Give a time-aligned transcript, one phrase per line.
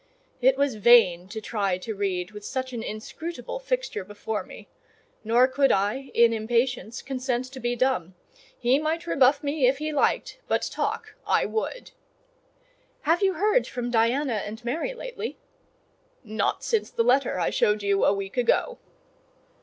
[0.41, 4.67] It was vain to try to read with such an inscrutable fixture before me;
[5.23, 8.15] nor could I, in impatience, consent to be dumb;
[8.57, 11.91] he might rebuff me if he liked, but talk I would.
[13.01, 15.37] "Have you heard from Diana and Mary lately?"
[16.23, 18.79] "Not since the letter I showed you a week ago."